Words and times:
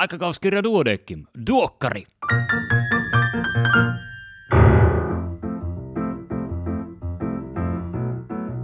aikakauskirja 0.00 0.62
Duodeckim, 0.62 1.26
Duokkari. 1.50 2.04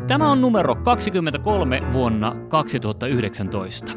Tämä 0.07 0.31
on 0.31 0.41
numero 0.41 0.75
23 0.75 1.81
vuonna 1.93 2.37
2019. 2.49 3.93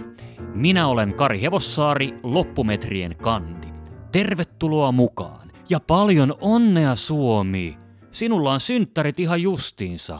Minä 0.54 0.88
olen 0.88 1.14
Kari 1.14 1.42
Hevossaari, 1.42 2.14
loppumetrien 2.24 3.16
kandi. 3.18 3.68
Tervetuloa 4.12 4.92
mukaan 4.92 5.52
ja 5.70 5.80
paljon 5.80 6.36
onnea 6.42 6.96
Suomi! 6.96 7.78
Sinulla 8.12 8.54
on 8.54 8.60
synttärit 8.60 9.20
ihan 9.20 9.42
justiinsa. 9.42 10.20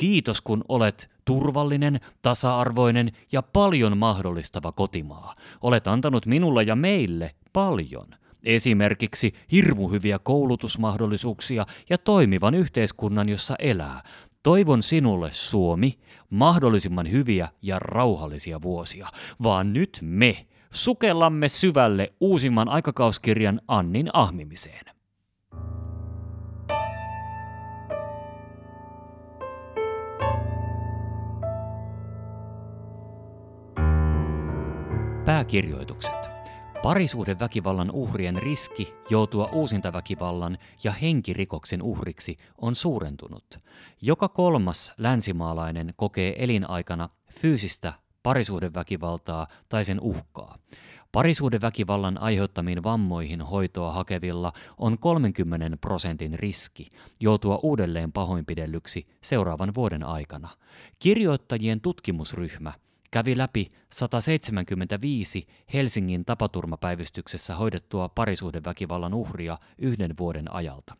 Kiitos 0.00 0.40
kun 0.40 0.64
olet 0.68 1.08
turvallinen, 1.24 2.00
tasa-arvoinen 2.22 3.12
ja 3.32 3.42
paljon 3.42 3.98
mahdollistava 3.98 4.72
kotimaa. 4.72 5.34
Olet 5.60 5.86
antanut 5.86 6.26
minulle 6.26 6.62
ja 6.62 6.76
meille 6.76 7.34
paljon. 7.52 8.06
Esimerkiksi 8.42 9.32
hirmu 9.52 9.88
hyviä 9.88 10.18
koulutusmahdollisuuksia 10.18 11.66
ja 11.90 11.98
toimivan 11.98 12.54
yhteiskunnan, 12.54 13.28
jossa 13.28 13.54
elää. 13.58 14.02
Toivon 14.42 14.82
sinulle, 14.82 15.28
Suomi, 15.32 15.98
mahdollisimman 16.30 17.10
hyviä 17.10 17.48
ja 17.62 17.78
rauhallisia 17.78 18.62
vuosia, 18.62 19.08
vaan 19.42 19.72
nyt 19.72 19.98
me 20.02 20.46
sukellamme 20.70 21.48
syvälle 21.48 22.12
uusimman 22.20 22.68
aikakauskirjan 22.68 23.60
Annin 23.68 24.10
ahmimiseen. 24.12 24.99
Pääkirjoitukset. 35.30 36.30
Parisuhdeväkivallan 36.82 37.90
uhrien 37.90 38.42
riski 38.42 38.94
joutua 39.10 39.48
uusintaväkivallan 39.52 40.58
ja 40.84 40.92
henkirikoksen 40.92 41.82
uhriksi 41.82 42.36
on 42.58 42.74
suurentunut. 42.74 43.44
Joka 44.02 44.28
kolmas 44.28 44.92
länsimaalainen 44.98 45.94
kokee 45.96 46.44
elinaikana 46.44 47.08
fyysistä 47.32 47.92
parisuhdeväkivaltaa 48.22 49.46
tai 49.68 49.84
sen 49.84 50.00
uhkaa. 50.00 50.58
Parisuhdeväkivallan 51.12 52.18
aiheuttamiin 52.18 52.82
vammoihin 52.82 53.42
hoitoa 53.42 53.92
hakevilla 53.92 54.52
on 54.78 54.98
30 54.98 55.76
prosentin 55.76 56.38
riski 56.38 56.88
joutua 57.20 57.58
uudelleen 57.62 58.12
pahoinpidellyksi 58.12 59.06
seuraavan 59.22 59.74
vuoden 59.74 60.02
aikana. 60.02 60.48
Kirjoittajien 60.98 61.80
tutkimusryhmä 61.80 62.72
kävi 63.10 63.38
läpi 63.38 63.68
175 63.92 65.46
Helsingin 65.74 66.24
tapaturmapäivystyksessä 66.24 67.54
hoidettua 67.54 68.08
parisuhdeväkivallan 68.08 69.14
uhria 69.14 69.58
yhden 69.78 70.14
vuoden 70.18 70.54
ajalta. 70.54 70.96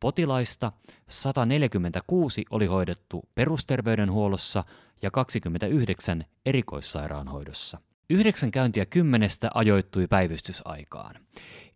Potilaista 0.00 0.72
146 1.08 2.44
oli 2.50 2.66
hoidettu 2.66 3.22
perusterveydenhuollossa 3.34 4.64
ja 5.02 5.10
29 5.10 6.24
erikoissairaanhoidossa. 6.46 7.78
Yhdeksän 8.10 8.50
käyntiä 8.50 8.86
kymmenestä 8.86 9.50
ajoittui 9.54 10.06
päivystysaikaan. 10.06 11.14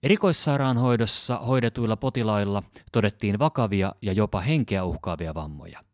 Erikoissairaanhoidossa 0.03 1.36
hoidetuilla 1.36 1.97
potilailla 1.97 2.62
todettiin 2.92 3.39
vakavia 3.39 3.92
ja 4.03 4.12
jopa 4.12 4.41
henkeä 4.41 4.84
uhkaavia 4.84 5.34
vammoja. 5.34 5.84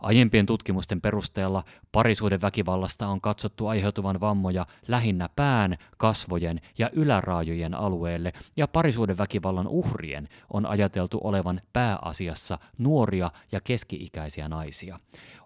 Aiempien 0.00 0.46
tutkimusten 0.46 1.00
perusteella 1.00 1.62
parisuhdeväkivallasta 1.92 3.08
on 3.08 3.20
katsottu 3.20 3.66
aiheutuvan 3.66 4.20
vammoja 4.20 4.66
lähinnä 4.88 5.28
pään, 5.36 5.76
kasvojen 5.96 6.60
ja 6.78 6.90
yläraajojen 6.92 7.74
alueelle, 7.74 8.32
ja 8.56 8.68
parisuhdeväkivallan 8.68 9.68
uhrien 9.68 10.28
on 10.52 10.66
ajateltu 10.66 11.20
olevan 11.24 11.60
pääasiassa 11.72 12.58
nuoria 12.78 13.30
ja 13.52 13.60
keski-ikäisiä 13.60 14.48
naisia. 14.48 14.96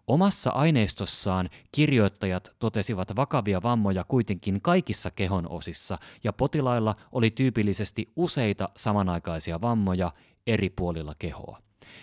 Omassa 0.06 0.50
aineistossaan 0.50 1.50
kirjoittajat 1.72 2.56
totesivat 2.58 3.16
vakavia 3.16 3.62
vammoja 3.62 4.04
kuitenkin 4.04 4.60
kaikissa 4.62 5.10
kehon 5.10 5.48
osissa, 5.48 5.98
ja 6.24 6.32
potilailla 6.32 6.94
oli 7.12 7.30
tyypillisesti 7.30 8.12
useita 8.16 8.68
samanaikaisia 8.76 9.60
vammoja 9.60 10.12
eri 10.46 10.70
puolilla 10.70 11.14
kehoa. 11.18 11.58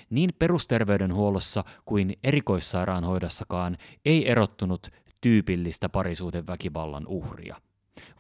Niin 0.09 0.29
perusterveydenhuollossa 0.39 1.63
kuin 1.85 2.13
erikoissairaanhoidossakaan 2.23 3.77
ei 4.05 4.31
erottunut 4.31 4.87
tyypillistä 5.21 5.89
parisuhdeväkivallan 5.89 7.07
uhria, 7.07 7.55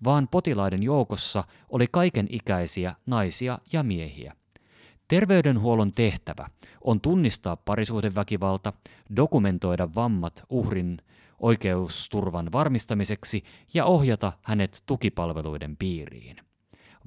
vaan 0.03 0.27
potilaiden 0.27 0.83
joukossa 0.83 1.43
oli 1.69 1.87
kaiken 1.91 2.27
ikäisiä 2.29 2.95
naisia 3.05 3.59
ja 3.73 3.83
miehiä. 3.83 4.33
Terveydenhuollon 5.07 5.91
tehtävä 5.91 6.49
on 6.83 7.01
tunnistaa 7.01 7.55
parisuhdeväkivalta, 7.55 8.73
dokumentoida 9.15 9.89
vammat 9.95 10.43
uhrin 10.49 10.97
oikeusturvan 11.39 12.51
varmistamiseksi 12.51 13.43
ja 13.73 13.85
ohjata 13.85 14.33
hänet 14.41 14.83
tukipalveluiden 14.85 15.77
piiriin. 15.77 16.37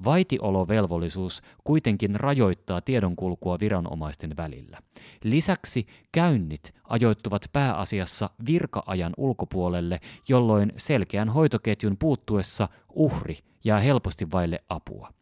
Vaitiolovelvollisuus 0.03 1.41
kuitenkin 1.63 2.15
rajoittaa 2.15 2.81
tiedonkulkua 2.81 3.59
viranomaisten 3.59 4.37
välillä. 4.37 4.77
Lisäksi 5.23 5.87
käynnit 6.11 6.73
ajoittuvat 6.83 7.45
pääasiassa 7.53 8.29
virkaajan 8.45 9.13
ulkopuolelle, 9.17 9.99
jolloin 10.29 10.73
selkeän 10.77 11.29
hoitoketjun 11.29 11.97
puuttuessa 11.97 12.69
uhri 12.93 13.37
jää 13.63 13.79
helposti 13.79 14.31
vaille 14.31 14.63
apua. 14.69 15.13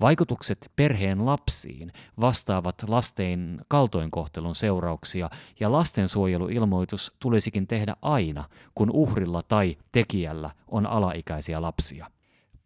Vaikutukset 0.00 0.72
perheen 0.76 1.26
lapsiin 1.26 1.92
vastaavat 2.20 2.74
lasten 2.88 3.60
kaltoinkohtelun 3.68 4.54
seurauksia 4.54 5.30
ja 5.60 5.72
lastensuojeluilmoitus 5.72 7.12
tulisikin 7.20 7.66
tehdä 7.66 7.96
aina, 8.02 8.44
kun 8.74 8.90
uhrilla 8.90 9.42
tai 9.42 9.76
tekijällä 9.92 10.50
on 10.68 10.86
alaikäisiä 10.86 11.62
lapsia. 11.62 12.15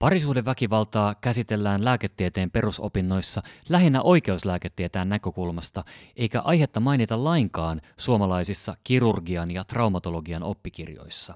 Parisuhdeväkivaltaa 0.00 1.14
käsitellään 1.14 1.84
lääketieteen 1.84 2.50
perusopinnoissa 2.50 3.42
lähinnä 3.68 4.02
oikeuslääketieteen 4.02 5.08
näkökulmasta, 5.08 5.84
eikä 6.16 6.40
aihetta 6.40 6.80
mainita 6.80 7.24
lainkaan 7.24 7.80
suomalaisissa 7.96 8.76
kirurgian 8.84 9.50
ja 9.50 9.64
traumatologian 9.64 10.42
oppikirjoissa. 10.42 11.34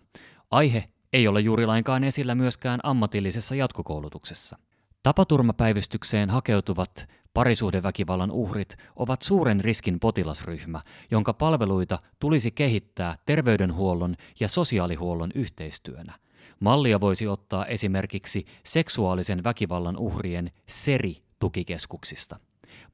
Aihe 0.50 0.84
ei 1.12 1.28
ole 1.28 1.40
juuri 1.40 1.66
lainkaan 1.66 2.04
esillä 2.04 2.34
myöskään 2.34 2.80
ammatillisessa 2.82 3.54
jatkokoulutuksessa. 3.54 4.58
Tapaturmapäivystykseen 5.02 6.30
hakeutuvat 6.30 7.08
parisuhdeväkivallan 7.34 8.30
uhrit 8.30 8.76
ovat 8.96 9.22
suuren 9.22 9.60
riskin 9.60 10.00
potilasryhmä, 10.00 10.80
jonka 11.10 11.32
palveluita 11.34 11.98
tulisi 12.18 12.50
kehittää 12.50 13.16
terveydenhuollon 13.26 14.14
ja 14.40 14.48
sosiaalihuollon 14.48 15.30
yhteistyönä. 15.34 16.23
Mallia 16.64 17.00
voisi 17.00 17.26
ottaa 17.26 17.66
esimerkiksi 17.66 18.44
seksuaalisen 18.64 19.44
väkivallan 19.44 19.96
uhrien 19.96 20.50
SERI-tukikeskuksista. 20.66 22.36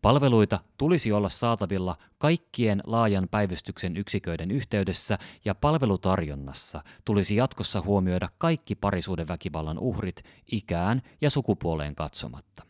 Palveluita 0.03 0.61
tulisi 0.77 1.13
olla 1.13 1.29
saatavilla 1.29 1.97
kaikkien 2.19 2.83
laajan 2.87 3.29
päivystyksen 3.31 3.97
yksiköiden 3.97 4.51
yhteydessä 4.51 5.19
ja 5.45 5.55
palvelutarjonnassa 5.55 6.83
tulisi 7.05 7.37
jatkossa 7.37 7.81
huomioida 7.81 8.29
kaikki 8.39 8.75
parisuudenväkivallan 8.75 9.79
uhrit 9.79 10.23
ikään 10.53 11.03
ja 11.21 11.31
sukupuoleen 11.31 11.95
katsomatta. 11.95 12.63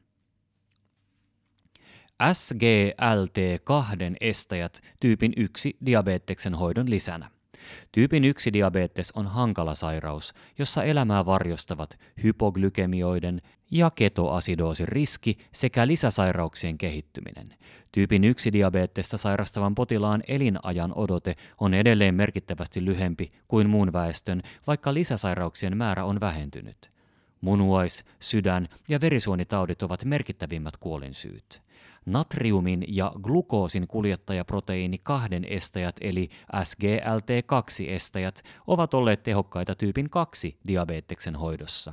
SGLT2 2.22 4.16
estäjät 4.20 4.80
tyypin 5.00 5.32
1 5.36 5.76
diabeteksen 5.86 6.54
hoidon 6.54 6.90
lisänä. 6.90 7.30
Tyypin 7.92 8.24
1 8.24 8.52
diabetes 8.52 9.12
on 9.14 9.26
hankala 9.26 9.74
sairaus, 9.74 10.34
jossa 10.58 10.84
elämää 10.84 11.26
varjostavat 11.26 11.98
hypoglykemioiden 12.22 13.42
ja 13.70 13.90
ketoasidoosin 13.90 14.88
riski 14.88 15.38
sekä 15.52 15.86
lisäsairauksien 15.86 16.78
kehittyminen. 16.78 17.54
Tyypin 17.92 18.24
1 18.24 18.52
diabetesta 18.52 19.18
sairastavan 19.18 19.74
potilaan 19.74 20.22
elinajan 20.28 20.92
odote 20.94 21.34
on 21.60 21.74
edelleen 21.74 22.14
merkittävästi 22.14 22.84
lyhempi 22.84 23.28
kuin 23.48 23.70
muun 23.70 23.92
väestön, 23.92 24.42
vaikka 24.66 24.94
lisäsairauksien 24.94 25.76
määrä 25.76 26.04
on 26.04 26.20
vähentynyt. 26.20 26.90
Munuais-, 27.40 28.04
sydän- 28.20 28.68
ja 28.88 29.00
verisuonitaudit 29.00 29.82
ovat 29.82 30.04
merkittävimmät 30.04 30.76
kuolinsyyt. 30.76 31.62
Natriumin 32.06 32.84
ja 32.88 33.12
glukoosin 33.22 33.86
kuljettajaproteiini 33.86 34.98
kahden 34.98 35.44
estäjät 35.44 35.96
eli 36.00 36.28
SGLT2-estäjät 36.56 38.42
ovat 38.66 38.94
olleet 38.94 39.22
tehokkaita 39.22 39.74
tyypin 39.74 40.10
2 40.10 40.56
diabeteksen 40.66 41.36
hoidossa. 41.36 41.92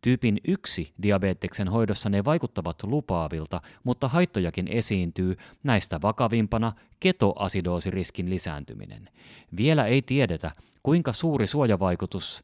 Tyypin 0.00 0.40
1 0.44 0.92
diabeteksen 1.02 1.68
hoidossa 1.68 2.08
ne 2.08 2.24
vaikuttavat 2.24 2.82
lupaavilta, 2.82 3.60
mutta 3.84 4.08
haittojakin 4.08 4.68
esiintyy, 4.68 5.36
näistä 5.62 6.02
vakavimpana 6.02 6.72
ketoasidoosiriskin 7.00 8.30
lisääntyminen. 8.30 9.08
Vielä 9.56 9.86
ei 9.86 10.02
tiedetä, 10.02 10.52
kuinka 10.82 11.12
suuri 11.12 11.46
suojavaikutus 11.46 12.42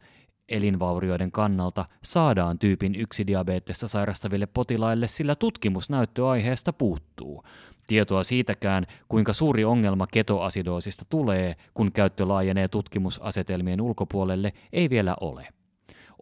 elinvaurioiden 0.50 1.32
kannalta 1.32 1.84
saadaan 2.04 2.58
tyypin 2.58 2.94
1 2.94 3.26
diabetesta 3.26 3.88
sairastaville 3.88 4.46
potilaille, 4.46 5.08
sillä 5.08 5.34
tutkimusnäyttö 5.34 6.28
aiheesta 6.28 6.72
puuttuu. 6.72 7.44
Tietoa 7.86 8.22
siitäkään, 8.24 8.86
kuinka 9.08 9.32
suuri 9.32 9.64
ongelma 9.64 10.06
ketoasidoosista 10.06 11.04
tulee, 11.08 11.56
kun 11.74 11.92
käyttö 11.92 12.28
laajenee 12.28 12.68
tutkimusasetelmien 12.68 13.80
ulkopuolelle, 13.80 14.52
ei 14.72 14.90
vielä 14.90 15.16
ole. 15.20 15.48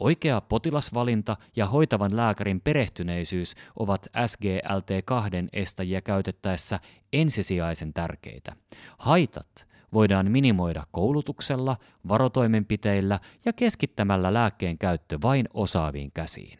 Oikea 0.01 0.41
potilasvalinta 0.41 1.37
ja 1.57 1.67
hoitavan 1.67 2.17
lääkärin 2.17 2.61
perehtyneisyys 2.61 3.55
ovat 3.77 4.07
SGLT2 4.17 5.49
estäjiä 5.53 6.01
käytettäessä 6.01 6.81
ensisijaisen 7.13 7.93
tärkeitä. 7.93 8.57
Haitat 8.99 9.69
voidaan 9.93 10.31
minimoida 10.31 10.82
koulutuksella, 10.90 11.76
varotoimenpiteillä 12.08 13.20
ja 13.44 13.52
keskittämällä 13.52 14.35
lääkkeen 14.35 14.79
käyttö 14.79 15.19
vain 15.23 15.49
osaaviin 15.55 16.11
käsiin. 16.14 16.58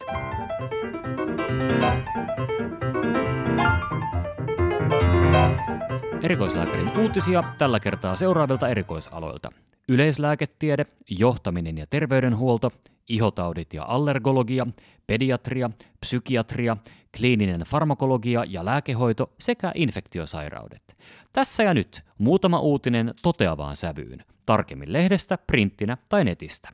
Erikoislääkärin 6.23 6.97
uutisia 6.97 7.43
tällä 7.57 7.79
kertaa 7.79 8.15
seuraavilta 8.15 8.69
erikoisaloilta. 8.69 9.49
Yleislääketiede, 9.87 10.85
johtaminen 11.19 11.77
ja 11.77 11.85
terveydenhuolto, 11.89 12.71
ihotaudit 13.09 13.73
ja 13.73 13.85
allergologia, 13.87 14.67
pediatria, 15.07 15.69
psykiatria, 15.99 16.77
kliininen 17.17 17.61
farmakologia 17.61 18.43
ja 18.47 18.65
lääkehoito 18.65 19.31
sekä 19.39 19.71
infektiosairaudet. 19.75 20.97
Tässä 21.33 21.63
ja 21.63 21.73
nyt 21.73 22.03
muutama 22.17 22.59
uutinen 22.59 23.13
toteavaan 23.21 23.75
sävyyn, 23.75 24.23
tarkemmin 24.45 24.93
lehdestä, 24.93 25.37
printtinä 25.37 25.97
tai 26.09 26.23
netistä. 26.23 26.69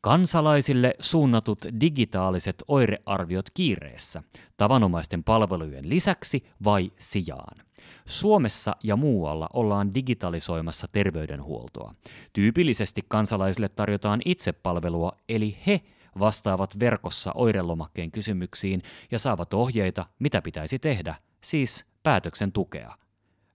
Kansalaisille 0.00 0.94
suunnatut 1.00 1.58
digitaaliset 1.80 2.62
oirearviot 2.68 3.50
kiireessä, 3.54 4.22
tavanomaisten 4.56 5.24
palvelujen 5.24 5.88
lisäksi 5.88 6.46
vai 6.64 6.92
sijaan. 6.98 7.65
Suomessa 8.06 8.76
ja 8.82 8.96
muualla 8.96 9.48
ollaan 9.52 9.94
digitalisoimassa 9.94 10.88
terveydenhuoltoa. 10.92 11.94
Tyypillisesti 12.32 13.02
kansalaisille 13.08 13.68
tarjotaan 13.68 14.20
itsepalvelua, 14.24 15.12
eli 15.28 15.58
he 15.66 15.80
vastaavat 16.18 16.80
verkossa 16.80 17.32
oirelomakkeen 17.34 18.10
kysymyksiin 18.10 18.82
ja 19.10 19.18
saavat 19.18 19.54
ohjeita, 19.54 20.06
mitä 20.18 20.42
pitäisi 20.42 20.78
tehdä, 20.78 21.14
siis 21.44 21.86
päätöksen 22.02 22.52
tukea. 22.52 22.94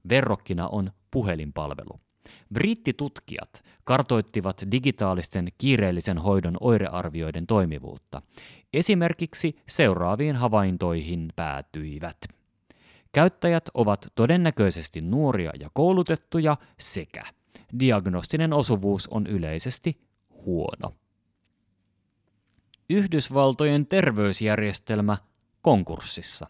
Verrokkina 0.09 0.67
on 0.67 0.91
puhelinpalvelu. 1.11 1.99
Brittitutkijat 2.53 3.63
kartoittivat 3.83 4.63
digitaalisten 4.71 5.47
kiireellisen 5.57 6.17
hoidon 6.17 6.57
oirearvioiden 6.59 7.47
toimivuutta. 7.47 8.21
Esimerkiksi 8.73 9.55
seuraaviin 9.69 10.35
havaintoihin 10.35 11.29
päätyivät. 11.35 12.17
Käyttäjät 13.11 13.69
ovat 13.73 14.07
todennäköisesti 14.15 15.01
nuoria 15.01 15.51
ja 15.59 15.69
koulutettuja 15.73 16.57
sekä 16.79 17.23
diagnostinen 17.79 18.53
osuvuus 18.53 19.07
on 19.07 19.27
yleisesti 19.27 20.01
huono. 20.29 20.91
Yhdysvaltojen 22.89 23.87
terveysjärjestelmä 23.87 25.17
konkurssissa. 25.61 26.47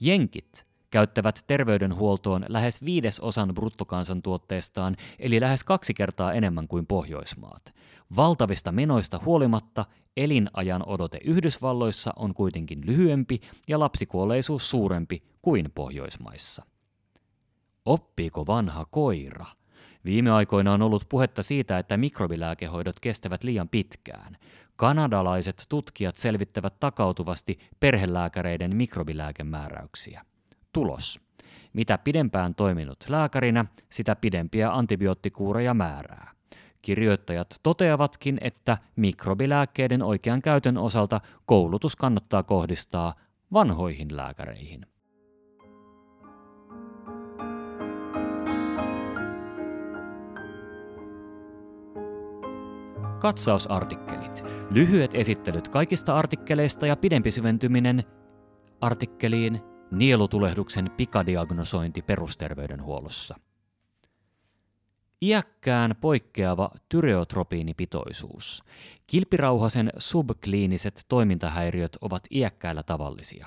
Jenkit 0.00 0.66
käyttävät 0.90 1.44
terveydenhuoltoon 1.46 2.44
lähes 2.48 2.84
viidesosan 2.84 3.54
bruttokansantuotteestaan, 3.54 4.96
eli 5.18 5.40
lähes 5.40 5.64
kaksi 5.64 5.94
kertaa 5.94 6.32
enemmän 6.32 6.68
kuin 6.68 6.86
Pohjoismaat. 6.86 7.74
Valtavista 8.16 8.72
menoista 8.72 9.20
huolimatta 9.24 9.84
elinajan 10.16 10.82
odote 10.86 11.20
Yhdysvalloissa 11.24 12.12
on 12.16 12.34
kuitenkin 12.34 12.86
lyhyempi 12.86 13.40
ja 13.68 13.78
lapsikuolleisuus 13.78 14.70
suurempi 14.70 15.22
kuin 15.46 15.70
Pohjoismaissa. 15.74 16.64
Oppiiko 17.84 18.46
vanha 18.46 18.84
koira? 18.84 19.46
Viime 20.04 20.30
aikoina 20.30 20.72
on 20.72 20.82
ollut 20.82 21.06
puhetta 21.08 21.42
siitä, 21.42 21.78
että 21.78 21.96
mikrobilääkehoidot 21.96 23.00
kestävät 23.00 23.44
liian 23.44 23.68
pitkään. 23.68 24.36
Kanadalaiset 24.76 25.64
tutkijat 25.68 26.16
selvittävät 26.16 26.80
takautuvasti 26.80 27.58
perhelääkäreiden 27.80 28.76
mikrobilääkemääräyksiä. 28.76 30.24
Tulos. 30.72 31.20
Mitä 31.72 31.98
pidempään 31.98 32.54
toiminut 32.54 33.04
lääkärinä, 33.08 33.64
sitä 33.90 34.16
pidempiä 34.16 34.72
antibioottikuureja 34.72 35.74
määrää. 35.74 36.30
Kirjoittajat 36.82 37.60
toteavatkin, 37.62 38.38
että 38.40 38.78
mikrobilääkkeiden 38.96 40.02
oikean 40.02 40.42
käytön 40.42 40.78
osalta 40.78 41.20
koulutus 41.44 41.96
kannattaa 41.96 42.42
kohdistaa 42.42 43.14
vanhoihin 43.52 44.16
lääkäreihin. 44.16 44.86
Katsausartikkelit. 53.18 54.44
Lyhyet 54.70 55.14
esittelyt 55.14 55.68
kaikista 55.68 56.16
artikkeleista 56.16 56.86
ja 56.86 56.96
pidempi 56.96 57.30
syventyminen 57.30 58.02
artikkeliin 58.80 59.60
Nielutulehduksen 59.90 60.90
pikadiagnosointi 60.96 62.02
perusterveydenhuollossa. 62.02 63.34
Iäkkään 65.22 65.94
poikkeava 66.00 66.70
tyreotropiinipitoisuus. 66.88 68.62
Kilpirauhasen 69.06 69.92
subkliiniset 69.98 71.04
toimintahäiriöt 71.08 71.96
ovat 72.00 72.22
iäkkäillä 72.30 72.82
tavallisia. 72.82 73.46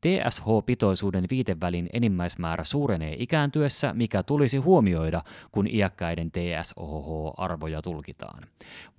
TSH-pitoisuuden 0.00 1.24
viitevälin 1.30 1.88
enimmäismäärä 1.92 2.64
suurenee 2.64 3.16
ikääntyessä, 3.18 3.94
mikä 3.94 4.22
tulisi 4.22 4.56
huomioida, 4.56 5.22
kun 5.52 5.66
iäkkäiden 5.66 6.30
TSH-arvoja 6.30 7.82
tulkitaan. 7.82 8.42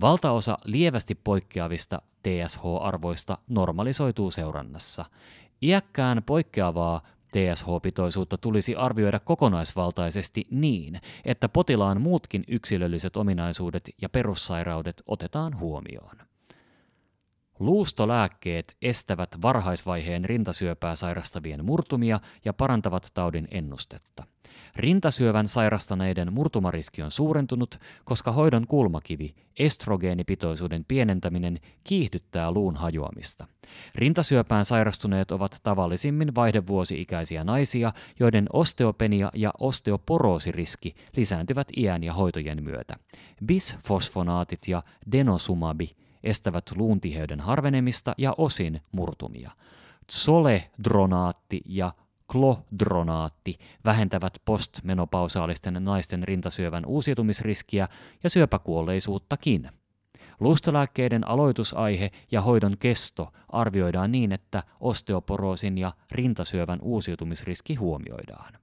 Valtaosa 0.01 0.57
lievästi 0.65 1.15
poikkeavista 1.15 2.01
TSH-arvoista 2.24 3.38
normalisoituu 3.47 4.31
seurannassa. 4.31 5.06
Iäkkään 5.63 6.24
poikkeavaa 6.25 7.01
TSH-pitoisuutta 7.31 8.37
tulisi 8.37 8.75
arvioida 8.75 9.19
kokonaisvaltaisesti 9.19 10.47
niin, 10.51 11.01
että 11.25 11.49
potilaan 11.49 12.01
muutkin 12.01 12.43
yksilölliset 12.47 13.17
ominaisuudet 13.17 13.89
ja 14.01 14.09
perussairaudet 14.09 15.03
otetaan 15.07 15.59
huomioon. 15.59 16.17
Luustolääkkeet 17.59 18.77
estävät 18.81 19.29
varhaisvaiheen 19.41 20.25
rintasyöpää 20.25 20.95
sairastavien 20.95 21.65
murtumia 21.65 22.19
ja 22.45 22.53
parantavat 22.53 23.07
taudin 23.13 23.47
ennustetta. 23.51 24.23
Rintasyövän 24.75 25.47
sairastaneiden 25.47 26.33
murtumariski 26.33 27.01
on 27.01 27.11
suurentunut, 27.11 27.79
koska 28.03 28.31
hoidon 28.31 28.67
kulmakivi, 28.67 29.35
estrogeenipitoisuuden 29.59 30.85
pienentäminen, 30.85 31.59
kiihdyttää 31.83 32.51
luun 32.51 32.75
hajoamista. 32.75 33.47
Rintasyöpään 33.95 34.65
sairastuneet 34.65 35.31
ovat 35.31 35.57
tavallisimmin 35.63 36.35
vaihdevuosi-ikäisiä 36.35 37.43
naisia, 37.43 37.93
joiden 38.19 38.45
osteopenia 38.53 39.29
ja 39.35 39.53
osteoporoosiriski 39.59 40.95
lisääntyvät 41.15 41.67
iän 41.77 42.03
ja 42.03 42.13
hoitojen 42.13 42.63
myötä. 42.63 42.95
Bisfosfonaatit 43.45 44.67
ja 44.67 44.83
denosumabi 45.11 45.95
estävät 46.23 46.71
luuntiheyden 46.75 47.39
harvenemista 47.39 48.13
ja 48.17 48.33
osin 48.37 48.81
murtumia. 48.91 49.51
Zoledronaatti 50.11 51.61
ja 51.65 51.93
klodronaatti 52.31 53.59
vähentävät 53.85 54.33
postmenopausaalisten 54.45 55.77
naisten 55.85 56.23
rintasyövän 56.23 56.85
uusiutumisriskiä 56.85 57.88
ja 58.23 58.29
syöpäkuolleisuuttakin. 58.29 59.69
Luustolääkkeiden 60.39 61.27
aloitusaihe 61.27 62.11
ja 62.31 62.41
hoidon 62.41 62.77
kesto 62.77 63.33
arvioidaan 63.50 64.11
niin, 64.11 64.31
että 64.31 64.63
osteoporoosin 64.79 65.77
ja 65.77 65.93
rintasyövän 66.11 66.79
uusiutumisriski 66.81 67.75
huomioidaan. 67.75 68.53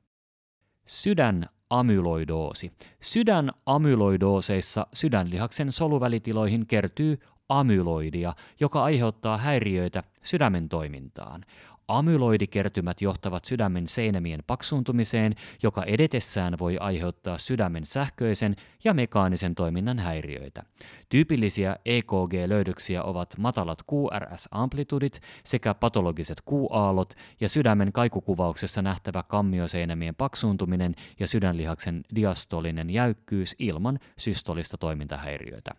Sydän 0.86 1.48
amyloidoosi. 1.70 2.72
Sydän 3.00 3.50
amyloidooseissa 3.66 4.86
sydänlihaksen 4.92 5.72
soluvälitiloihin 5.72 6.66
kertyy 6.66 7.18
amyloidia, 7.48 8.32
joka 8.60 8.82
aiheuttaa 8.82 9.38
häiriöitä 9.38 10.02
sydämen 10.22 10.68
toimintaan. 10.68 11.44
Amyloidikertymät 11.88 13.00
johtavat 13.02 13.44
sydämen 13.44 13.88
seinämien 13.88 14.40
paksuuntumiseen, 14.46 15.34
joka 15.62 15.82
edetessään 15.82 16.58
voi 16.58 16.78
aiheuttaa 16.78 17.38
sydämen 17.38 17.86
sähköisen 17.86 18.56
ja 18.84 18.94
mekaanisen 18.94 19.54
toiminnan 19.54 19.98
häiriöitä. 19.98 20.62
Tyypillisiä 21.08 21.76
EKG-löydöksiä 21.84 23.02
ovat 23.02 23.34
matalat 23.38 23.78
QRS-amplitudit 23.92 25.20
sekä 25.44 25.74
patologiset 25.74 26.42
Q-aallot 26.50 27.14
ja 27.40 27.48
sydämen 27.48 27.92
kaikukuvauksessa 27.92 28.82
nähtävä 28.82 29.22
kammioseinämien 29.22 30.14
paksuuntuminen 30.14 30.94
ja 31.20 31.26
sydänlihaksen 31.26 32.04
diastolinen 32.14 32.90
jäykkyys 32.90 33.56
ilman 33.58 33.98
systolista 34.18 34.78
toimintahäiriöitä. 34.78 35.70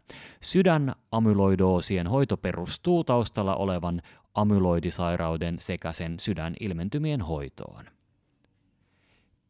Sydänamyloidoosien 0.41 2.07
hoito 2.07 2.37
perustuu 2.37 3.03
taustalla 3.03 3.55
olevan 3.55 4.01
amyloidisairauden 4.41 5.57
sekä 5.59 5.91
sen 5.91 6.19
sydänilmentymien 6.19 7.21
hoitoon. 7.21 7.98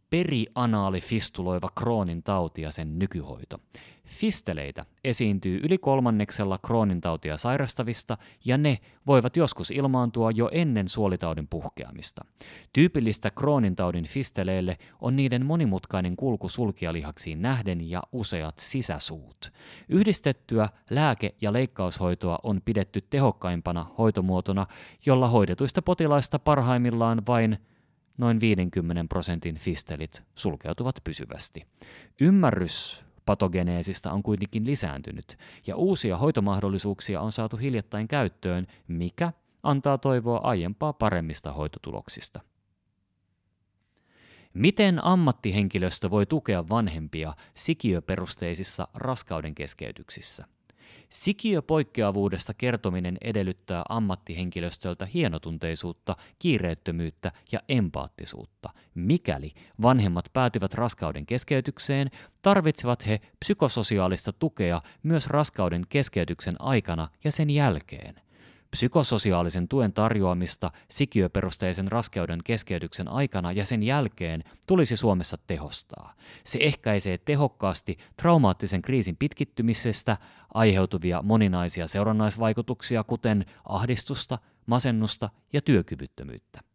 Perianaali 0.10 1.02
fistuloiva 1.02 1.70
Kroonin 1.76 2.24
tauti 2.24 2.62
ja 2.62 2.72
sen 2.72 3.00
nykyhoito. 3.00 3.58
Fisteleitä 4.06 4.86
esiintyy 5.04 5.60
yli 5.64 5.78
kolmanneksella 5.78 6.58
Kroonin 6.58 7.02
tautia 7.02 7.38
sairastavista 7.38 8.18
ja 8.46 8.58
ne 8.58 8.78
voivat 9.08 9.38
joskus 9.38 9.72
ilmaantua 9.72 10.32
jo 10.32 10.50
ennen 10.52 10.90
suolitaudin 10.90 11.48
puhkeamista. 11.48 12.26
Tyypillistä 12.74 13.32
Kroonin 13.32 13.76
taudin 13.76 14.06
fisteleille 14.06 14.78
on 15.02 15.16
niiden 15.16 15.46
monimutkainen 15.46 16.16
kulku 16.16 16.50
sulkialihaksiin 16.50 17.42
nähden 17.42 17.90
ja 17.90 18.04
useat 18.12 18.60
sisäsuut. 18.60 19.52
Yhdistettyä 19.90 20.70
lääke- 20.90 21.36
ja 21.42 21.54
leikkaushoitoa 21.54 22.40
on 22.44 22.62
pidetty 22.66 23.02
tehokkaimpana 23.02 23.86
hoitomuotona, 23.98 24.66
jolla 25.06 25.28
hoidetuista 25.28 25.82
potilaista 25.82 26.40
parhaimmillaan 26.40 27.22
vain 27.28 27.58
noin 28.20 28.40
50 28.40 29.06
prosentin 29.10 29.56
fistelit 29.56 30.24
sulkeutuvat 30.36 30.96
pysyvästi. 31.04 31.66
Ymmärrys 32.22 33.06
patogeneesista 33.26 34.12
on 34.12 34.24
kuitenkin 34.24 34.66
lisääntynyt, 34.66 35.38
ja 35.68 35.76
uusia 35.76 36.18
hoitomahdollisuuksia 36.18 37.22
on 37.22 37.32
saatu 37.32 37.58
hiljattain 37.58 38.08
käyttöön, 38.08 38.68
mikä 38.88 39.34
antaa 39.64 39.98
toivoa 39.98 40.40
aiempaa 40.44 40.94
paremmista 40.94 41.52
hoitotuloksista. 41.52 42.40
Miten 44.54 45.06
ammattihenkilöstö 45.06 46.10
voi 46.10 46.26
tukea 46.26 46.70
vanhempia 46.70 47.34
sikiöperusteisissa 47.54 48.88
raskauden 48.94 49.56
keskeytyksissä? 49.56 50.46
Sikiöpoikkeavuudesta 51.10 52.54
kertominen 52.54 53.18
edellyttää 53.22 53.84
ammattihenkilöstöltä 53.90 55.06
hienotunteisuutta, 55.06 56.16
kiireettömyyttä 56.40 57.32
ja 57.52 57.60
empaattisuutta. 57.70 58.70
Mikäli 58.96 59.52
vanhemmat 59.82 60.26
päätyvät 60.34 60.74
raskauden 60.74 61.26
keskeytykseen, 61.26 62.12
tarvitsevat 62.42 63.08
he 63.08 63.22
psykososiaalista 63.40 64.34
tukea 64.34 64.82
myös 65.04 65.28
raskauden 65.28 65.86
keskeytyksen 65.90 66.56
aikana 66.60 67.08
ja 67.24 67.32
sen 67.32 67.50
jälkeen– 67.50 68.22
Psykososiaalisen 68.72 69.68
tuen 69.68 69.94
tarjoamista 69.94 70.72
sikiöperusteisen 70.90 71.88
raskeuden 71.88 72.40
keskeytyksen 72.44 73.08
aikana 73.08 73.52
ja 73.52 73.66
sen 73.66 73.84
jälkeen 73.84 74.44
tulisi 74.68 74.98
Suomessa 74.98 75.38
tehostaa. 75.48 76.14
Se 76.44 76.60
ehkäisee 76.62 77.18
tehokkaasti 77.18 77.98
traumaattisen 78.18 78.82
kriisin 78.82 79.18
pitkittymisestä 79.18 80.18
aiheutuvia 80.54 81.22
moninaisia 81.22 81.88
seurannaisvaikutuksia, 81.88 83.04
kuten 83.04 83.46
ahdistusta, 83.66 84.38
masennusta 84.66 85.30
ja 85.54 85.62
työkyvyttömyyttä. 85.62 86.69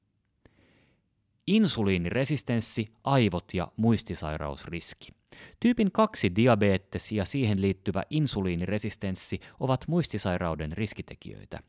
Insuliiniresistenssi, 1.47 2.89
aivot 3.05 3.45
ja 3.55 3.69
muistisairausriski. 3.77 5.13
Tyypin 5.61 5.93
2 5.93 6.37
diabetes 6.37 7.13
ja 7.13 7.25
siihen 7.25 7.63
liittyvä 7.63 8.03
insuliiniresistenssi 8.11 9.41
ovat 9.61 9.85
muistisairauden 9.89 10.73
riskitekijöitä. 10.73 11.61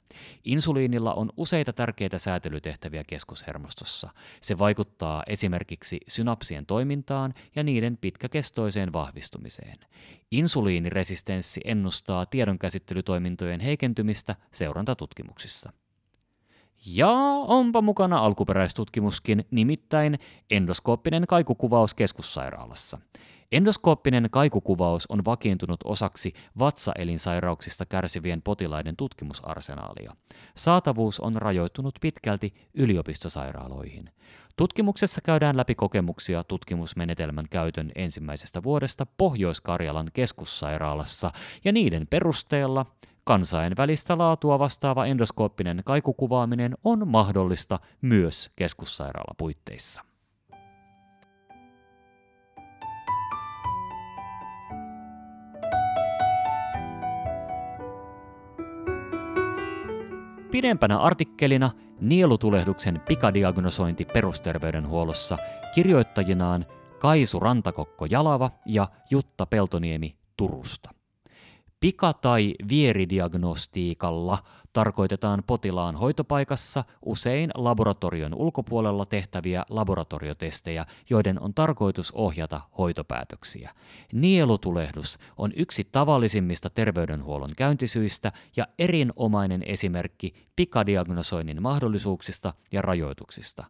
Insuliinilla 0.43 1.13
on 1.13 1.29
useita 1.37 1.73
tärkeitä 1.73 2.19
säätelytehtäviä 2.19 3.03
keskushermostossa. 3.03 4.09
Se 4.41 4.57
vaikuttaa 4.57 5.23
esimerkiksi 5.27 5.99
synapsien 6.07 6.65
toimintaan 6.65 7.33
ja 7.55 7.63
niiden 7.63 7.97
pitkäkestoiseen 7.97 8.93
vahvistumiseen. 8.93 9.77
Insuliiniresistenssi 10.31 11.61
ennustaa 11.65 12.25
tiedonkäsittelytoimintojen 12.25 13.59
heikentymistä 13.59 14.35
seurantatutkimuksissa. 14.53 15.71
Ja 16.85 17.11
onpa 17.47 17.81
mukana 17.81 18.17
alkuperäistutkimuskin, 18.17 19.45
nimittäin 19.51 20.19
endoskooppinen 20.49 21.27
kaikukuvaus 21.27 21.93
keskussairaalassa. 21.93 22.99
Endoskooppinen 23.51 24.27
kaikukuvaus 24.31 25.05
on 25.09 25.25
vakiintunut 25.25 25.79
osaksi 25.83 26.33
vatsaelinsairauksista 26.59 27.85
kärsivien 27.85 28.41
potilaiden 28.41 28.95
tutkimusarsenaalia. 28.95 30.15
Saatavuus 30.55 31.19
on 31.19 31.35
rajoittunut 31.35 31.93
pitkälti 32.01 32.53
yliopistosairaaloihin. 32.73 34.09
Tutkimuksessa 34.55 35.21
käydään 35.21 35.57
läpi 35.57 35.75
kokemuksia 35.75 36.43
tutkimusmenetelmän 36.43 37.45
käytön 37.49 37.91
ensimmäisestä 37.95 38.63
vuodesta 38.63 39.05
Pohjois-Karjalan 39.17 40.09
keskussairaalassa 40.13 41.31
ja 41.65 41.71
niiden 41.71 42.07
perusteella 42.07 42.85
kansainvälistä 43.25 44.17
laatua 44.17 44.59
vastaava 44.59 45.05
endoskooppinen 45.05 45.81
kaikukuvaaminen 45.85 46.77
on 46.83 47.07
mahdollista 47.07 47.79
myös 48.01 48.51
keskussairaalapuitteissa. 48.55 50.01
Pidempänä 60.51 60.97
artikkelina 60.97 61.71
nielutulehduksen 62.01 63.01
pikadiagnosointi 63.07 64.05
perusterveydenhuollossa 64.05 65.37
kirjoittajinaan 65.75 66.65
Kaisu 66.99 67.39
Rantakokko 67.39 68.05
Jalava 68.09 68.51
ja 68.65 68.87
Jutta 69.09 69.45
Peltoniemi 69.45 70.15
Turusta. 70.37 71.04
Pika- 71.85 72.13
tai 72.21 72.55
vieridiagnostiikalla 72.69 74.37
tarkoitetaan 74.73 75.43
potilaan 75.47 75.95
hoitopaikassa 75.95 76.83
usein 77.01 77.51
laboratorion 77.55 78.33
ulkopuolella 78.33 79.05
tehtäviä 79.05 79.65
laboratoriotestejä, 79.69 80.85
joiden 81.09 81.41
on 81.41 81.53
tarkoitus 81.53 82.11
ohjata 82.11 82.61
hoitopäätöksiä. 82.77 83.71
Nielutulehdus 84.13 85.17
on 85.37 85.51
yksi 85.55 85.83
tavallisimmista 85.91 86.69
terveydenhuollon 86.69 87.53
käyntisyistä 87.57 88.31
ja 88.55 88.67
erinomainen 88.79 89.63
esimerkki 89.65 90.33
pikadiagnosoinnin 90.55 91.61
mahdollisuuksista 91.61 92.53
ja 92.71 92.81
rajoituksista. 92.81 93.63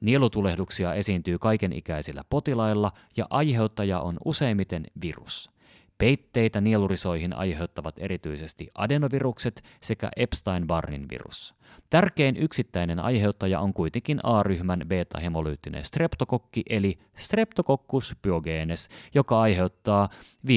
Nielutulehduksia 0.00 0.94
esiintyy 0.94 1.38
kaikenikäisillä 1.38 2.24
potilailla 2.30 2.92
ja 3.16 3.26
aiheuttaja 3.30 4.00
on 4.00 4.16
useimmiten 4.24 4.86
virus. 5.02 5.59
Peitteitä 6.00 6.60
nielurisoihin 6.60 7.32
aiheuttavat 7.32 7.94
erityisesti 7.98 8.68
adenovirukset 8.74 9.62
sekä 9.80 10.10
Epstein-Barrin 10.16 11.06
virus. 11.10 11.54
Tärkein 11.90 12.36
yksittäinen 12.36 13.00
aiheuttaja 13.00 13.60
on 13.60 13.74
kuitenkin 13.74 14.20
A-ryhmän 14.22 14.82
beta-hemolyyttinen 14.88 15.84
streptokokki 15.84 16.62
eli 16.68 16.98
Streptococcus 17.16 18.16
pyogenes, 18.22 18.88
joka 19.14 19.40
aiheuttaa 19.40 20.08
15-30 20.46 20.50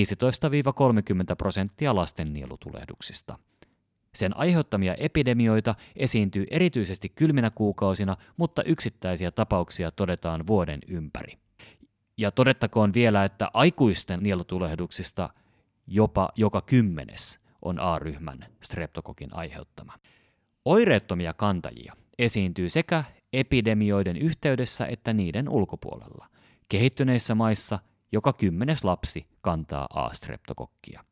prosenttia 1.37 1.95
lasten 1.95 2.33
nielutulehduksista. 2.33 3.39
Sen 4.15 4.37
aiheuttamia 4.37 4.95
epidemioita 4.95 5.75
esiintyy 5.95 6.45
erityisesti 6.51 7.09
kylminä 7.09 7.49
kuukausina, 7.49 8.17
mutta 8.37 8.63
yksittäisiä 8.63 9.31
tapauksia 9.31 9.91
todetaan 9.91 10.47
vuoden 10.47 10.79
ympäri. 10.87 11.42
Ja 12.17 12.31
todettakoon 12.31 12.93
vielä, 12.93 13.25
että 13.25 13.49
aikuisten 13.53 14.19
nielutulehduksista 14.23 15.29
jopa 15.87 16.29
joka 16.35 16.61
kymmenes 16.61 17.39
on 17.61 17.79
A-ryhmän 17.79 18.45
streptokokin 18.61 19.29
aiheuttama. 19.35 19.93
Oireettomia 20.65 21.33
kantajia 21.33 21.93
esiintyy 22.19 22.69
sekä 22.69 23.03
epidemioiden 23.33 24.17
yhteydessä 24.17 24.85
että 24.85 25.13
niiden 25.13 25.49
ulkopuolella. 25.49 26.27
Kehittyneissä 26.69 27.35
maissa 27.35 27.79
joka 28.11 28.33
kymmenes 28.33 28.83
lapsi 28.83 29.27
kantaa 29.41 29.87
A-streptokokkia. 29.93 31.03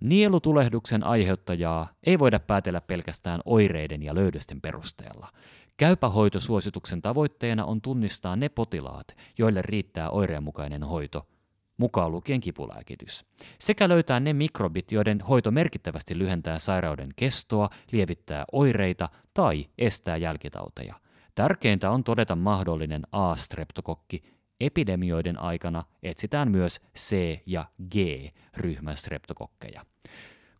Nielutulehduksen 0.00 1.04
aiheuttajaa 1.04 1.88
ei 2.06 2.18
voida 2.18 2.40
päätellä 2.40 2.80
pelkästään 2.80 3.40
oireiden 3.44 4.02
ja 4.02 4.14
löydösten 4.14 4.60
perusteella. 4.60 5.28
Käypähoitosuosituksen 5.78 7.02
tavoitteena 7.02 7.64
on 7.64 7.80
tunnistaa 7.80 8.36
ne 8.36 8.48
potilaat, 8.48 9.16
joille 9.38 9.62
riittää 9.62 10.10
oireenmukainen 10.10 10.82
hoito, 10.82 11.26
mukaan 11.76 12.12
lukien 12.12 12.40
kipulääkitys, 12.40 13.24
sekä 13.60 13.88
löytää 13.88 14.20
ne 14.20 14.32
mikrobit, 14.32 14.92
joiden 14.92 15.20
hoito 15.20 15.50
merkittävästi 15.50 16.18
lyhentää 16.18 16.58
sairauden 16.58 17.08
kestoa, 17.16 17.70
lievittää 17.92 18.44
oireita 18.52 19.08
tai 19.34 19.66
estää 19.78 20.16
jälkitauteja. 20.16 20.94
Tärkeintä 21.34 21.90
on 21.90 22.04
todeta 22.04 22.36
mahdollinen 22.36 23.02
A-streptokokki. 23.12 24.22
Epidemioiden 24.60 25.42
aikana 25.42 25.84
etsitään 26.02 26.50
myös 26.50 26.80
C- 26.96 27.42
ja 27.46 27.64
G-ryhmän 27.90 28.96
streptokokkeja. 28.96 29.86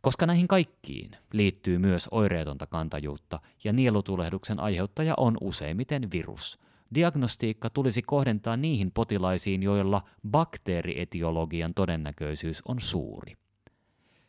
Koska 0.01 0.27
näihin 0.27 0.49
kaikkiin 0.49 1.11
liittyy 1.33 1.79
myös 1.79 2.09
oireetonta 2.11 2.67
kantajuutta 2.67 3.41
ja 3.65 3.73
nielutulehduksen 3.73 4.61
aiheuttaja 4.61 5.15
on 5.17 5.37
useimmiten 5.41 6.11
virus, 6.11 6.59
diagnostiikka 6.95 7.71
tulisi 7.71 8.03
kohdentaa 8.03 8.57
niihin 8.57 8.91
potilaisiin, 8.91 9.63
joilla 9.63 10.03
bakteerietiologian 10.31 11.75
todennäköisyys 11.75 12.63
on 12.69 12.81
suuri. 12.81 13.37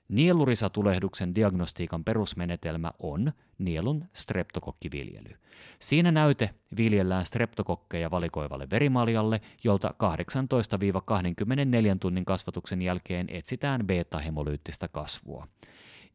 Nielurisatulehduksen 0.10 1.36
diagnostiikan 1.36 2.04
perusmenetelmä 2.04 2.92
on 3.00 3.32
nielun 3.58 4.06
streptokokkiviljely. 4.14 5.36
Siinä 5.80 6.12
näyte 6.12 6.50
viljellään 6.78 7.26
streptokokkeja 7.26 8.12
valikoivalle 8.12 8.68
verimaljalle, 8.72 9.42
jolta 9.64 9.94
18-24 11.94 11.98
tunnin 12.00 12.26
kasvatuksen 12.26 12.82
jälkeen 12.82 13.28
etsitään 13.30 13.88
beta-hemolyyttistä 13.88 14.88
kasvua. 14.88 15.48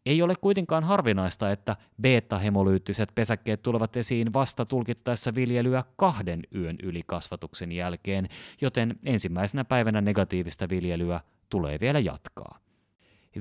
Ei 0.06 0.22
ole 0.22 0.34
kuitenkaan 0.40 0.84
harvinaista, 0.84 1.52
että 1.52 1.76
beta-hemolyyttiset 2.02 3.12
pesäkkeet 3.14 3.62
tulevat 3.62 3.96
esiin 3.96 4.32
vasta 4.32 4.64
tulkittaessa 4.64 5.34
viljelyä 5.34 5.84
kahden 5.96 6.42
yön 6.54 6.76
yli 6.82 7.02
kasvatuksen 7.06 7.72
jälkeen, 7.72 8.28
joten 8.60 8.96
ensimmäisenä 9.04 9.64
päivänä 9.64 10.00
negatiivista 10.00 10.68
viljelyä 10.68 11.20
tulee 11.48 11.78
vielä 11.80 11.98
jatkaa. 11.98 12.64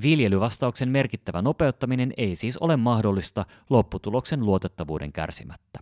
Viljelyvastauksen 0.01 0.89
merkittävä 0.89 1.41
nopeuttaminen 1.41 2.13
ei 2.17 2.35
siis 2.35 2.57
ole 2.57 2.77
mahdollista 2.77 3.45
lopputuloksen 3.69 4.45
luotettavuuden 4.45 5.13
kärsimättä. 5.13 5.79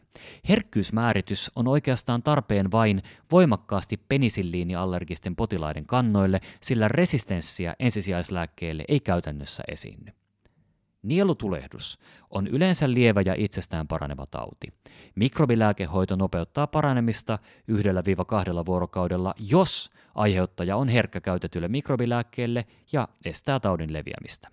Herkkyysmääritys 0.50 1.52
on 1.56 1.68
oikeastaan 1.68 2.24
tarpeen 2.24 2.72
vain 2.72 3.02
voimakkaasti 3.32 3.98
penisilliiniallergisten 4.10 5.36
potilaiden 5.36 5.86
kannoille, 5.86 6.42
sillä 6.62 6.88
resistenssiä 6.88 7.76
ensisijaislääkkeelle 7.80 8.86
ei 8.88 9.00
käytännössä 9.00 9.64
esiinny. 9.68 10.12
Nielutulehdus 11.04 12.00
on 12.30 12.48
yleensä 12.48 12.92
lievä 12.92 13.22
ja 13.22 13.36
itsestään 13.38 13.88
paraneva 13.88 14.26
tauti. 14.26 14.68
Mikrobilääkehoito 15.16 16.16
nopeuttaa 16.16 16.68
paranemista 16.68 17.40
yhdellä 17.68 18.06
viiva 18.06 18.26
kahdella 18.26 18.66
vuorokaudella, 18.66 19.34
jos 19.40 19.92
aiheuttaja 20.16 20.78
on 20.78 20.90
herkkä 20.90 21.22
käytetylle 21.22 21.68
mikrobilääkkeelle 21.68 22.66
ja 22.92 23.08
estää 23.26 23.60
taudin 23.60 23.94
leviämistä. 23.94 24.48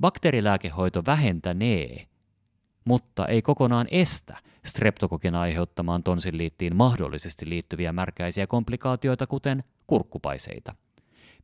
Bakteerilääkehoito 0.00 1.02
vähentänee, 1.06 2.06
mutta 2.84 3.26
ei 3.26 3.42
kokonaan 3.42 3.86
estä 3.90 4.36
streptokokin 4.66 5.34
aiheuttamaan 5.34 6.02
tonsilliittiin 6.02 6.76
mahdollisesti 6.76 7.48
liittyviä 7.48 7.92
märkäisiä 7.92 8.46
komplikaatioita, 8.46 9.26
kuten 9.26 9.64
kurkkupaiseita– 9.86 10.74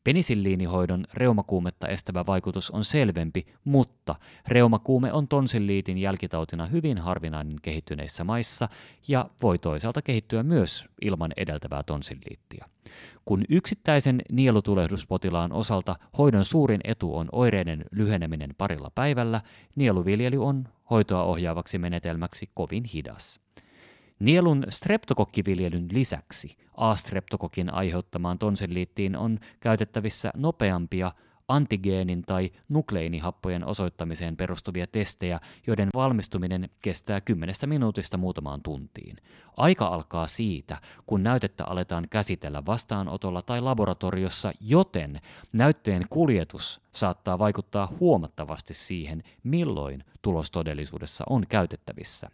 Penisilliinihoidon 0.04 1.04
reumakuumetta 1.14 1.88
estävä 1.88 2.26
vaikutus 2.26 2.70
on 2.70 2.84
selvempi, 2.84 3.46
mutta 3.64 4.14
reumakuume 4.48 5.12
on 5.12 5.28
tonsilliitin 5.28 5.98
jälkitautina 5.98 6.66
hyvin 6.66 6.98
harvinainen 6.98 7.56
kehittyneissä 7.62 8.24
maissa 8.24 8.68
ja 9.08 9.30
voi 9.42 9.58
toisaalta 9.58 10.02
kehittyä 10.02 10.42
myös 10.42 10.86
ilman 11.02 11.32
edeltävää 11.36 11.82
tonsilliittia. 11.82 12.68
Kun 13.24 13.44
yksittäisen 13.48 14.22
nielutulehdusputilaan 14.32 15.52
osalta 15.52 15.96
hoidon 16.18 16.44
suurin 16.44 16.80
etu 16.84 17.16
on 17.16 17.28
oireiden 17.32 17.84
lyheneminen 17.92 18.54
parilla 18.58 18.90
päivällä, 18.94 19.40
nieluviljely 19.76 20.44
on 20.44 20.68
hoitoa 20.90 21.22
ohjaavaksi 21.22 21.78
menetelmäksi 21.78 22.50
kovin 22.54 22.84
hidas. 22.84 23.43
Nielun 24.18 24.64
streptokokkiviljelyn 24.68 25.88
lisäksi 25.92 26.56
A-streptokokin 26.76 27.74
aiheuttamaan 27.74 28.38
tonsilliittiin 28.38 29.16
on 29.16 29.38
käytettävissä 29.60 30.30
nopeampia 30.36 31.12
antigeenin 31.48 32.22
tai 32.22 32.50
nukleinihappojen 32.68 33.64
osoittamiseen 33.64 34.36
perustuvia 34.36 34.86
testejä, 34.86 35.40
joiden 35.66 35.88
valmistuminen 35.94 36.68
kestää 36.82 37.20
10 37.20 37.54
minuutista 37.66 38.16
muutamaan 38.16 38.62
tuntiin. 38.62 39.16
Aika 39.56 39.86
alkaa 39.86 40.26
siitä, 40.26 40.80
kun 41.06 41.22
näytettä 41.22 41.64
aletaan 41.64 42.06
käsitellä 42.10 42.66
vastaanotolla 42.66 43.42
tai 43.42 43.60
laboratoriossa, 43.60 44.52
joten 44.60 45.20
näytteen 45.52 46.06
kuljetus 46.10 46.80
saattaa 46.92 47.38
vaikuttaa 47.38 47.92
huomattavasti 48.00 48.74
siihen, 48.74 49.22
milloin 49.42 50.04
tulos 50.22 50.50
todellisuudessa 50.50 51.24
on 51.30 51.46
käytettävissä. 51.48 52.30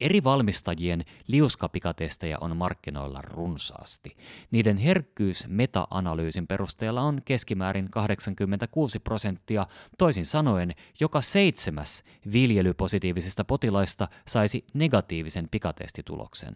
Eri 0.00 0.24
valmistajien 0.24 1.04
liuskapikatestejä 1.26 2.38
on 2.40 2.56
markkinoilla 2.56 3.22
runsaasti. 3.22 4.16
Niiden 4.50 4.76
herkkyys 4.76 5.44
meta-analyysin 5.48 6.46
perusteella 6.46 7.00
on 7.00 7.22
keskimäärin 7.24 7.90
86 7.90 8.98
prosenttia, 8.98 9.66
toisin 9.98 10.26
sanoen 10.26 10.74
joka 11.00 11.20
seitsemäs 11.20 12.04
viljelypositiivisista 12.32 13.44
potilaista 13.44 14.08
saisi 14.28 14.64
negatiivisen 14.74 15.48
pikatestituloksen. 15.50 16.54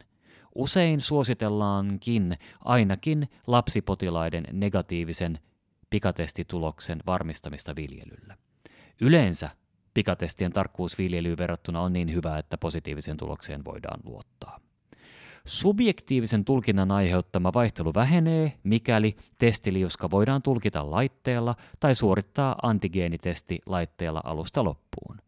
Usein 0.55 1.01
suositellaankin 1.01 2.39
ainakin 2.61 3.29
lapsipotilaiden 3.47 4.45
negatiivisen 4.53 5.39
pikatestituloksen 5.91 7.03
varmistamista 7.07 7.77
viljelyllä. 7.77 8.37
Yleensä 9.01 9.51
pikatestien 9.95 10.53
tarkkuus 10.53 10.99
viljelyyn 10.99 11.39
verrattuna 11.39 11.81
on 11.81 11.93
niin 11.93 12.15
hyvä, 12.15 12.39
että 12.39 12.59
positiiviseen 12.59 13.17
tulokseen 13.17 13.65
voidaan 13.65 14.01
luottaa. 14.05 14.61
Subjektiivisen 15.47 16.45
tulkinnan 16.45 16.91
aiheuttama 16.91 17.53
vaihtelu 17.55 17.95
vähenee, 17.95 18.53
mikäli 18.63 19.17
testiliuska 19.39 20.11
voidaan 20.11 20.43
tulkita 20.43 20.91
laitteella 20.91 21.55
tai 21.81 21.95
suorittaa 21.95 22.57
antigeenitesti 22.63 23.59
laitteella 23.67 24.21
alusta 24.25 24.65
loppuun. 24.65 25.19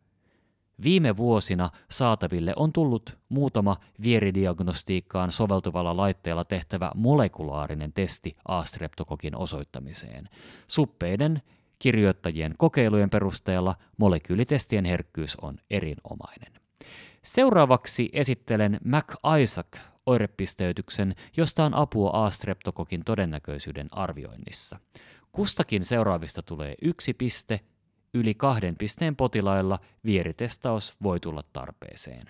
Viime 0.83 1.17
vuosina 1.17 1.71
saataville 1.91 2.53
on 2.57 2.73
tullut 2.73 3.19
muutama 3.29 3.77
vieridiagnostiikkaan 4.03 5.31
soveltuvalla 5.31 5.97
laitteella 5.97 6.45
tehtävä 6.45 6.91
molekulaarinen 6.95 7.93
testi 7.93 8.37
A-streptokokin 8.49 9.37
osoittamiseen. 9.37 10.29
Suppeiden 10.69 11.43
kirjoittajien 11.79 12.55
kokeilujen 12.59 13.11
perusteella 13.11 13.75
molekyylitestien 13.97 14.85
herkkyys 14.85 15.37
on 15.37 15.59
erinomainen. 15.71 16.53
Seuraavaksi 17.25 18.11
esittelen 18.13 18.81
Isaac 19.43 19.77
oirepisteytyksen, 20.07 21.15
josta 21.37 21.65
on 21.65 21.75
apua 21.75 22.11
A-streptokokin 22.13 23.05
todennäköisyyden 23.05 23.89
arvioinnissa. 23.91 24.79
Kustakin 25.33 25.85
seuraavista 25.85 26.43
tulee 26.43 26.75
yksi 26.83 27.15
piste, 27.15 27.61
yli 28.15 28.35
kahden 28.35 28.77
pisteen 28.77 29.17
potilailla 29.17 29.79
vieritestaus 30.05 30.95
voi 31.03 31.21
tulla 31.21 31.43
tarpeeseen. 31.53 32.27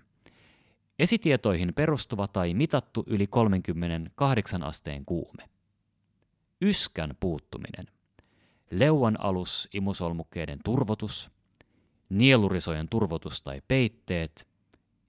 Esitietoihin 0.98 1.74
perustuva 1.74 2.28
tai 2.28 2.54
mitattu 2.54 3.04
yli 3.06 3.26
38 3.26 4.62
asteen 4.62 5.04
kuume. 5.04 5.42
Yskän 6.62 7.16
puuttuminen 7.20 7.86
leuan 8.70 9.16
alus 9.20 9.68
imusolmukkeiden 9.74 10.58
turvotus, 10.64 11.30
nielurisojen 12.08 12.88
turvotus 12.88 13.42
tai 13.42 13.62
peitteet, 13.68 14.48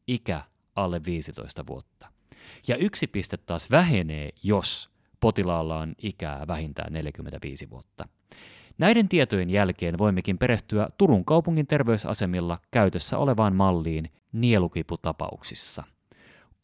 ikä 0.08 0.42
alle 0.76 1.02
15 1.06 1.68
vuotta. 1.68 2.12
Ja 2.68 2.76
yksi 2.76 3.08
piste 3.08 3.38
taas 3.38 3.72
vähenee, 3.72 4.30
jos 4.44 4.90
potilaalla 5.20 5.80
on 5.80 5.96
ikää 5.98 6.48
vähintään 6.48 6.94
45 6.94 7.70
vuotta. 7.70 8.08
Näiden 8.78 9.10
tietojen 9.10 9.50
jälkeen 9.50 9.98
voimmekin 9.98 10.38
perehtyä 10.38 10.90
Turun 10.98 11.26
kaupungin 11.26 11.68
terveysasemilla 11.68 12.58
käytössä 12.72 13.18
olevaan 13.18 13.56
malliin 13.56 14.12
nielukiputapauksissa– 14.32 15.84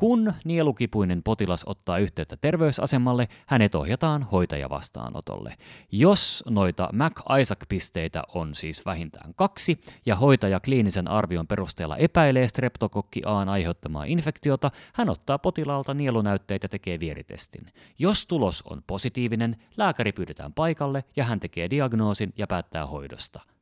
kun 0.04 0.34
nielukipuinen 0.46 1.24
potilas 1.24 1.64
ottaa 1.66 1.98
yhteyttä 1.98 2.38
terveysasemalle, 2.38 3.28
hänet 3.48 3.76
ohjataan 3.76 4.24
hoitajavastaanotolle. 4.24 5.56
Jos 5.92 6.44
noita 6.50 6.90
Mac-Isaac-pisteitä 6.94 8.24
on 8.34 8.56
siis 8.56 8.86
vähintään 8.86 9.34
kaksi, 9.36 9.80
ja 10.06 10.16
hoitaja 10.16 10.60
kliinisen 10.60 11.08
arvion 11.08 11.48
perusteella 11.48 11.98
epäilee 11.98 12.48
streptokokki 12.48 13.22
Aan 13.26 13.50
aiheuttamaa 13.50 14.04
infektiota, 14.04 14.72
hän 14.94 15.10
ottaa 15.10 15.40
potilaalta 15.40 15.94
nielunäytteet 15.94 16.64
ja 16.64 16.70
tekee 16.70 17.00
vieritestin. 17.00 17.72
Jos 18.00 18.26
tulos 18.28 18.64
on 18.70 18.82
positiivinen, 18.88 19.56
lääkäri 19.78 20.12
pyydetään 20.12 20.54
paikalle 20.54 21.04
ja 21.16 21.24
hän 21.24 21.40
tekee 21.40 21.70
diagnoosin 21.70 22.34
ja 22.38 22.48
päättää 22.48 22.86
hoidosta– 22.86 23.40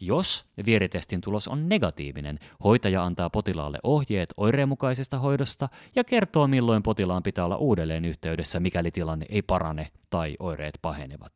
jos 0.00 0.46
vieritestin 0.66 1.20
tulos 1.20 1.48
on 1.48 1.68
negatiivinen, 1.68 2.38
hoitaja 2.64 3.04
antaa 3.04 3.30
potilaalle 3.30 3.78
ohjeet 3.82 4.34
oireenmukaisesta 4.36 5.18
hoidosta 5.18 5.68
ja 5.96 6.04
kertoo 6.04 6.46
milloin 6.46 6.82
potilaan 6.82 7.22
pitää 7.22 7.44
olla 7.44 7.56
uudelleen 7.56 8.04
yhteydessä, 8.04 8.60
mikäli 8.60 8.90
tilanne 8.90 9.26
ei 9.28 9.42
parane 9.42 9.88
tai 10.10 10.36
oireet 10.38 10.78
pahenevat. 10.82 11.32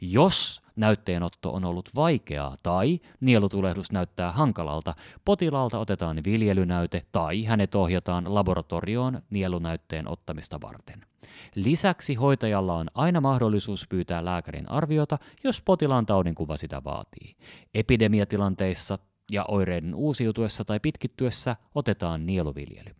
Jos 0.00 0.63
näytteenotto 0.76 1.52
on 1.52 1.64
ollut 1.64 1.88
vaikeaa 1.94 2.56
tai 2.62 3.00
nielutulehdus 3.20 3.92
näyttää 3.92 4.32
hankalalta, 4.32 4.94
potilaalta 5.24 5.78
otetaan 5.78 6.24
viljelynäyte 6.24 7.06
tai 7.12 7.44
hänet 7.44 7.74
ohjataan 7.74 8.34
laboratorioon 8.34 9.22
nielunäytteen 9.30 10.08
ottamista 10.08 10.60
varten. 10.60 11.06
Lisäksi 11.54 12.14
hoitajalla 12.14 12.74
on 12.74 12.86
aina 12.94 13.20
mahdollisuus 13.20 13.86
pyytää 13.88 14.24
lääkärin 14.24 14.70
arviota, 14.70 15.18
jos 15.44 15.62
potilaan 15.62 16.06
taudinkuva 16.06 16.56
sitä 16.56 16.84
vaatii. 16.84 17.36
Epidemiatilanteissa 17.74 18.98
ja 19.30 19.44
oireiden 19.48 19.94
uusiutuessa 19.94 20.64
tai 20.64 20.80
pitkittyessä 20.80 21.56
otetaan 21.74 22.26
nieluviljely. 22.26 22.94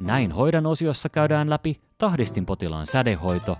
Näin 0.00 0.32
hoidan 0.32 0.66
osiossa 0.66 1.08
käydään 1.08 1.50
läpi 1.50 1.80
tahdistinpotilaan 1.98 2.86
sädehoito. 2.86 3.58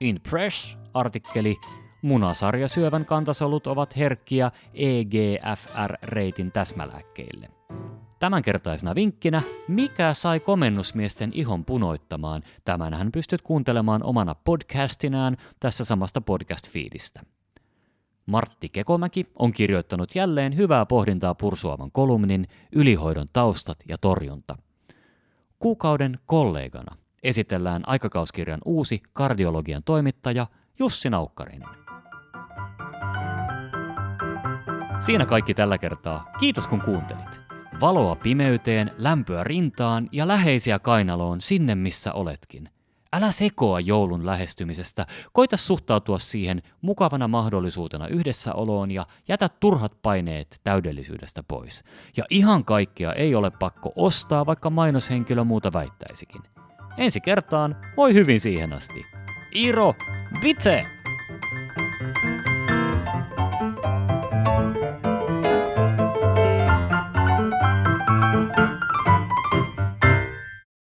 In 0.00 0.20
Press-artikkeli 0.30 1.56
Munasarjasyövän 2.02 3.04
kantasolut 3.04 3.66
ovat 3.66 3.96
herkkiä 3.96 4.50
EGFR-reitin 4.74 6.52
täsmälääkkeille. 6.52 7.50
Tämänkertaisena 8.18 8.94
vinkkinä, 8.94 9.42
mikä 9.68 10.14
sai 10.14 10.40
komennusmiesten 10.40 11.30
ihon 11.34 11.64
punoittamaan, 11.64 12.42
tämän 12.64 12.94
hän 12.94 13.12
pystyt 13.12 13.42
kuuntelemaan 13.42 14.02
omana 14.02 14.34
podcastinään 14.34 15.36
tässä 15.60 15.84
samasta 15.84 16.20
podcast-fiidistä. 16.20 17.20
Martti 18.26 18.68
Kekomäki 18.68 19.26
on 19.38 19.52
kirjoittanut 19.52 20.14
jälleen 20.14 20.56
hyvää 20.56 20.86
pohdintaa 20.86 21.34
pursuavan 21.34 21.92
kolumnin 21.92 22.48
Ylihoidon 22.72 23.28
taustat 23.32 23.78
ja 23.88 23.98
torjunta. 23.98 24.56
Kuukauden 25.62 26.18
kollegana 26.26 26.96
esitellään 27.22 27.82
aikakauskirjan 27.86 28.60
uusi 28.64 29.02
kardiologian 29.12 29.82
toimittaja 29.84 30.46
Jussi 30.78 31.10
Naukkarinen. 31.10 31.68
Siinä 35.00 35.26
kaikki 35.26 35.54
tällä 35.54 35.78
kertaa. 35.78 36.32
Kiitos 36.40 36.66
kun 36.66 36.80
kuuntelit. 36.80 37.40
Valoa 37.80 38.16
pimeyteen, 38.16 38.90
lämpöä 38.98 39.44
rintaan 39.44 40.08
ja 40.12 40.28
läheisiä 40.28 40.78
kainaloon 40.78 41.40
sinne 41.40 41.74
missä 41.74 42.12
oletkin. 42.12 42.68
Älä 43.12 43.30
sekoa 43.30 43.80
joulun 43.80 44.26
lähestymisestä, 44.26 45.06
koita 45.32 45.56
suhtautua 45.56 46.18
siihen 46.18 46.62
mukavana 46.80 47.28
mahdollisuutena 47.28 48.06
yhdessäoloon 48.06 48.90
ja 48.90 49.06
jätä 49.28 49.48
turhat 49.48 50.02
paineet 50.02 50.60
täydellisyydestä 50.64 51.42
pois. 51.42 51.84
Ja 52.16 52.24
ihan 52.30 52.64
kaikkea 52.64 53.12
ei 53.12 53.34
ole 53.34 53.50
pakko 53.50 53.92
ostaa, 53.96 54.46
vaikka 54.46 54.70
mainoshenkilö 54.70 55.44
muuta 55.44 55.72
väittäisikin. 55.72 56.42
Ensi 56.96 57.20
kertaan, 57.20 57.76
voi 57.96 58.14
hyvin 58.14 58.40
siihen 58.40 58.72
asti. 58.72 59.06
Iro, 59.54 59.94
bitse! 60.40 61.01